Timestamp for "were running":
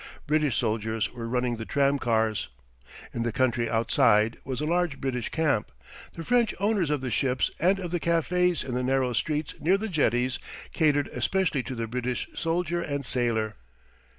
1.13-1.57